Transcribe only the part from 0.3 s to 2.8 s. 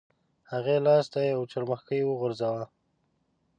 هغې لاس ته یو څرمښکۍ وغورځاوه.